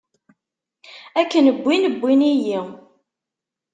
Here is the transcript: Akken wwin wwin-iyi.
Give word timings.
Akken 1.19 1.45
wwin 1.61 1.83
wwin-iyi. 2.01 2.59